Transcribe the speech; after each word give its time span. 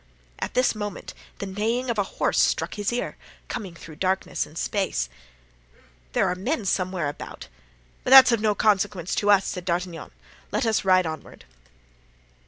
At 0.39 0.55
this 0.55 0.73
moment 0.73 1.13
the 1.37 1.45
neighing 1.45 1.91
of 1.91 1.99
a 1.99 2.03
horse 2.17 2.41
struck 2.41 2.73
his 2.73 2.91
ear, 2.91 3.17
coming 3.47 3.75
through 3.75 3.97
darkness 3.97 4.47
and 4.47 4.57
space. 4.57 5.09
"There 6.13 6.27
are 6.27 6.33
men 6.33 6.65
somewhere 6.65 7.07
about, 7.07 7.49
but 8.03 8.09
that's 8.09 8.31
of 8.31 8.41
no 8.41 8.55
consequence 8.55 9.13
to 9.13 9.29
us," 9.29 9.45
said 9.45 9.63
D'Artagnan; 9.63 10.09
"let 10.51 10.65
us 10.65 10.83
ride 10.83 11.05
onward." 11.05 11.45